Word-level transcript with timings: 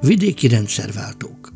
Vidéki 0.00 0.48
rendszerváltók. 0.48 1.52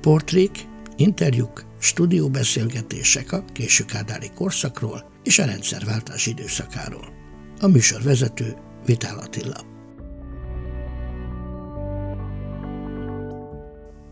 Portrék, 0.00 0.68
interjúk, 0.96 1.64
stúdióbeszélgetések 1.80 3.32
a 3.32 3.44
késő 3.52 3.84
kádári 3.84 4.30
korszakról 4.34 5.10
és 5.22 5.38
a 5.38 5.44
rendszerváltás 5.44 6.26
időszakáról. 6.26 7.08
A 7.60 7.66
műsorvezető 7.66 8.56
Vitál 8.86 9.18
Attila. 9.18 9.64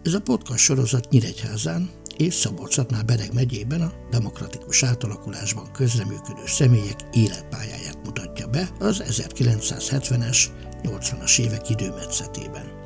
Ez 0.02 0.14
a 0.14 0.20
podcast 0.20 0.64
sorozat 0.64 1.10
Nyíregyházán 1.10 1.90
és 2.16 2.34
szabolcs 2.34 2.80
Bereg 3.06 3.34
megyében 3.34 3.80
a 3.80 3.92
demokratikus 4.10 4.82
átalakulásban 4.82 5.72
közreműködő 5.72 6.46
személyek 6.46 7.00
életpályáját 7.12 7.98
mutatja 8.04 8.46
be 8.46 8.68
az 8.78 9.02
1970-es, 9.06 10.46
80-as 10.82 11.40
évek 11.40 11.70
időmetszetében. 11.70 12.83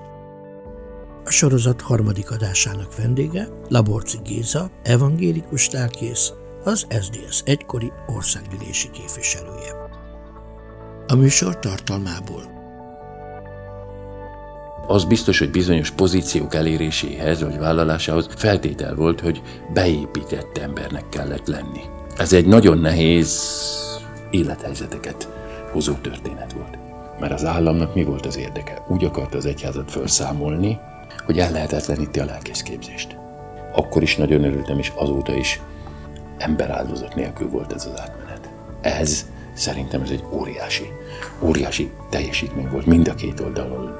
A 1.28 1.30
sorozat 1.30 1.80
harmadik 1.80 2.30
adásának 2.30 2.96
vendége 2.96 3.48
Laborci 3.68 4.18
Géza, 4.24 4.70
evangélikus 4.82 5.70
lelkész, 5.70 6.32
az 6.64 6.86
SDS 7.00 7.42
egykori 7.44 7.92
országgyűlési 8.06 8.90
képviselője. 8.90 9.72
A 11.06 11.14
műsor 11.14 11.58
tartalmából 11.58 12.42
az 14.86 15.04
biztos, 15.04 15.38
hogy 15.38 15.50
bizonyos 15.50 15.90
pozíciók 15.90 16.54
eléréséhez 16.54 17.42
vagy 17.42 17.58
vállalásához 17.58 18.28
feltétel 18.36 18.94
volt, 18.94 19.20
hogy 19.20 19.42
beépített 19.72 20.58
embernek 20.58 21.08
kellett 21.08 21.46
lenni. 21.46 21.80
Ez 22.16 22.32
egy 22.32 22.46
nagyon 22.46 22.78
nehéz 22.78 23.52
élethelyzeteket 24.30 25.28
hozó 25.72 25.92
történet 25.92 26.52
volt. 26.52 26.78
Mert 27.20 27.32
az 27.32 27.44
államnak 27.44 27.94
mi 27.94 28.04
volt 28.04 28.26
az 28.26 28.36
érdeke? 28.36 28.84
Úgy 28.88 29.04
akarta 29.04 29.36
az 29.36 29.46
egyházat 29.46 29.90
felszámolni, 29.90 30.78
hogy 31.26 31.38
el 31.38 31.50
lehetetleníti 31.50 32.20
a 32.20 32.24
lelkészképzést. 32.24 33.16
Akkor 33.72 34.02
is 34.02 34.16
nagyon 34.16 34.44
örültem, 34.44 34.78
és 34.78 34.92
azóta 34.94 35.34
is 35.34 35.60
emberáldozat 36.38 37.14
nélkül 37.14 37.48
volt 37.48 37.72
ez 37.72 37.88
az 37.92 38.00
átmenet. 38.00 38.48
Ez 38.80 39.26
szerintem 39.54 40.02
ez 40.02 40.10
egy 40.10 40.24
óriási, 40.30 40.92
óriási 41.40 41.90
teljesítmény 42.10 42.68
volt 42.70 42.86
mind 42.86 43.08
a 43.08 43.14
két 43.14 43.40
oldalon 43.40 43.96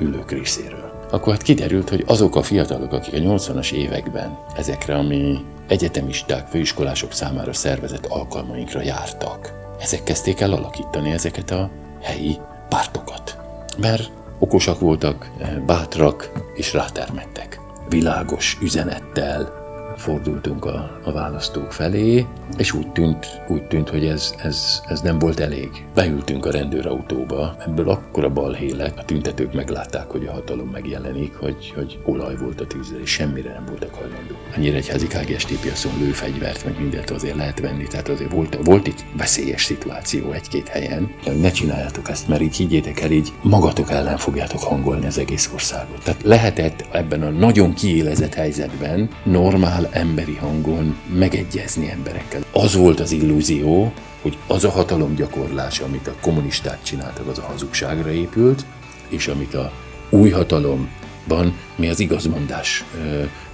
ülők 0.00 0.30
részéről. 0.30 1.06
Akkor 1.10 1.32
hát 1.32 1.42
kiderült, 1.42 1.88
hogy 1.88 2.04
azok 2.06 2.36
a 2.36 2.42
fiatalok, 2.42 2.92
akik 2.92 3.14
a 3.14 3.16
80-as 3.16 3.72
években 3.72 4.38
ezekre, 4.56 4.94
ami 4.94 5.44
egyetemisták, 5.66 6.48
főiskolások 6.48 7.12
számára 7.12 7.52
szervezett 7.52 8.06
alkalmainkra 8.06 8.82
jártak, 8.82 9.52
ezek 9.80 10.02
kezdték 10.02 10.40
el 10.40 10.52
alakítani 10.52 11.10
ezeket 11.10 11.50
a 11.50 11.70
helyi 12.00 12.38
pártokat. 12.68 13.38
Mert 13.76 14.10
okosak 14.38 14.80
voltak, 14.80 15.30
bátrak 15.66 16.30
és 16.54 16.72
rátermettek. 16.72 17.60
Világos 17.88 18.58
üzenettel, 18.62 19.67
fordultunk 19.96 20.64
a, 20.64 21.00
a 21.04 21.12
választók 21.12 21.72
felé, 21.72 22.26
és 22.56 22.72
úgy 22.72 22.92
tűnt, 22.92 23.40
úgy 23.48 23.66
tűnt 23.66 23.88
hogy 23.88 24.06
ez, 24.06 24.34
ez, 24.42 24.82
ez 24.88 25.00
nem 25.00 25.18
volt 25.18 25.40
elég. 25.40 25.86
Beültünk 25.94 26.46
a 26.46 26.50
rendőrautóba, 26.50 27.56
ebből 27.66 27.88
akkora 27.88 28.28
balhé 28.28 28.70
lett, 28.70 28.98
a 28.98 29.04
tüntetők 29.04 29.52
meglátták, 29.52 30.10
hogy 30.10 30.26
a 30.26 30.32
hatalom 30.32 30.68
megjelenik, 30.68 31.34
hogy, 31.34 31.72
hogy 31.74 31.98
olaj 32.04 32.36
volt 32.36 32.60
a 32.60 32.66
tűzre, 32.66 33.00
és 33.00 33.10
semmire 33.10 33.52
nem 33.52 33.64
voltak 33.68 33.94
hajlandó. 33.94 34.34
A 34.56 34.58
Nyíregyházi 34.58 35.06
KGST 35.06 35.60
piacon 35.60 35.92
lőfegyvert, 35.98 36.64
meg 36.64 36.78
mindent 36.78 37.10
azért 37.10 37.36
lehet 37.36 37.60
venni, 37.60 37.86
tehát 37.86 38.08
azért 38.08 38.32
volt, 38.32 38.58
volt 38.64 38.86
itt 38.86 39.04
veszélyes 39.16 39.64
szituáció 39.64 40.32
egy-két 40.32 40.68
helyen. 40.68 41.10
Ne 41.40 41.50
csináljátok 41.50 42.08
ezt, 42.08 42.28
mert 42.28 42.42
így 42.42 42.56
higgyétek 42.56 43.00
el, 43.00 43.10
így 43.10 43.32
magatok 43.42 43.90
ellen 43.90 44.16
fogjátok 44.16 44.62
hangolni 44.62 45.06
az 45.06 45.18
egész 45.18 45.50
országot. 45.54 46.02
Tehát 46.04 46.22
lehetett 46.22 46.84
ebben 46.92 47.22
a 47.22 47.30
nagyon 47.30 47.74
kiélezett 47.74 48.34
helyzetben 48.34 49.08
normál 49.24 49.77
emberi 49.90 50.34
hangon 50.34 50.98
megegyezni 51.14 51.90
emberekkel. 51.90 52.40
Az 52.52 52.74
volt 52.74 53.00
az 53.00 53.12
illúzió, 53.12 53.92
hogy 54.22 54.38
az 54.46 54.64
a 54.64 54.70
hatalomgyakorlás, 54.70 55.80
amit 55.80 56.06
a 56.06 56.14
kommunisták 56.20 56.82
csináltak, 56.82 57.26
az 57.26 57.38
a 57.38 57.42
hazugságra 57.42 58.10
épült, 58.10 58.64
és 59.08 59.26
amit 59.26 59.54
a 59.54 59.72
új 60.10 60.30
hatalomban 60.30 61.56
mi 61.76 61.88
az 61.88 62.00
igazmondás 62.00 62.84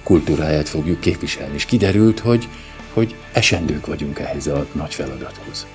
kultúráját 0.03 0.69
fogjuk 0.69 0.99
képviselni. 0.99 1.53
És 1.53 1.65
kiderült, 1.65 2.19
hogy, 2.19 2.47
hogy 2.93 3.15
esendők 3.31 3.85
vagyunk 3.85 4.19
ehhez 4.19 4.47
a 4.47 4.65
nagy 4.71 4.93
feladathoz 4.93 5.65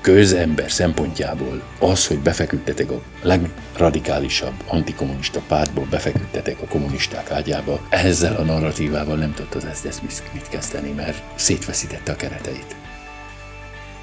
közember 0.00 0.70
szempontjából 0.72 1.62
az, 1.78 2.06
hogy 2.06 2.18
befeküdtetek 2.18 2.90
a 2.90 3.02
legradikálisabb 3.22 4.54
antikommunista 4.66 5.40
pártból, 5.48 5.86
befeküdtetek 5.90 6.60
a 6.62 6.66
kommunisták 6.66 7.30
ágyába, 7.30 7.80
ezzel 7.88 8.36
a 8.36 8.42
narratívával 8.42 9.16
nem 9.16 9.34
tudta 9.34 9.56
az 9.56 9.84
ezt 9.86 10.02
mit 10.32 10.48
kezdeni, 10.48 10.90
mert 10.90 11.22
szétveszítette 11.34 12.12
a 12.12 12.16
kereteit. 12.16 12.76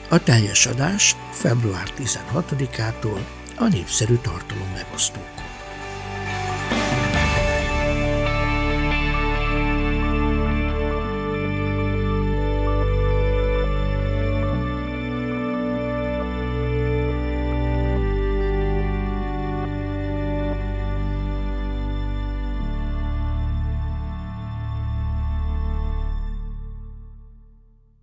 A 0.10 0.24
teljes 0.24 0.66
adás 0.66 1.16
február 1.32 1.94
16-ától 1.98 3.20
a 3.56 3.68
népszerű 3.68 4.16
tartalom 4.16 4.72
megosztó. 4.76 5.20